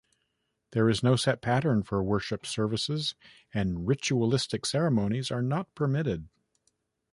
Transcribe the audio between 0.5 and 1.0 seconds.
There